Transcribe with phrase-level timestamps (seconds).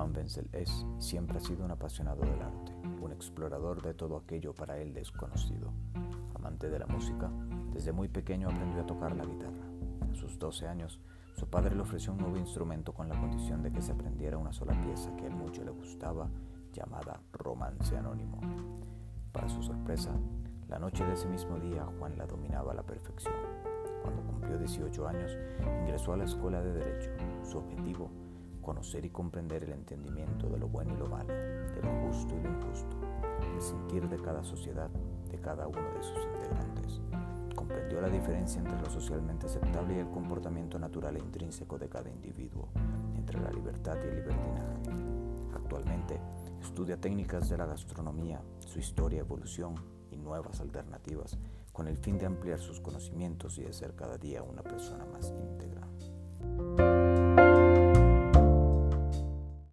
[0.00, 4.54] Juan Wenzel es siempre ha sido un apasionado del arte, un explorador de todo aquello
[4.54, 5.74] para él desconocido.
[6.34, 7.30] Amante de la música,
[7.70, 9.66] desde muy pequeño aprendió a tocar la guitarra.
[10.10, 11.02] A sus 12 años,
[11.36, 14.54] su padre le ofreció un nuevo instrumento con la condición de que se aprendiera una
[14.54, 16.30] sola pieza que a él mucho le gustaba,
[16.72, 18.40] llamada Romance Anónimo.
[19.32, 20.12] Para su sorpresa,
[20.66, 23.34] la noche de ese mismo día Juan la dominaba a la perfección.
[24.00, 25.36] Cuando cumplió 18 años,
[25.82, 27.10] ingresó a la escuela de Derecho.
[27.44, 28.10] Su objetivo,
[28.60, 32.42] conocer y comprender el entendimiento de lo bueno y lo malo, de lo justo y
[32.42, 32.96] lo injusto,
[33.54, 34.90] el sentir de cada sociedad,
[35.30, 37.00] de cada uno de sus integrantes.
[37.54, 42.10] Comprendió la diferencia entre lo socialmente aceptable y el comportamiento natural e intrínseco de cada
[42.10, 42.68] individuo,
[43.16, 44.80] entre la libertad y el libertinaje.
[45.54, 46.20] Actualmente
[46.60, 49.74] estudia técnicas de la gastronomía, su historia, evolución
[50.10, 51.38] y nuevas alternativas,
[51.72, 55.30] con el fin de ampliar sus conocimientos y de ser cada día una persona más
[55.30, 55.89] íntegra.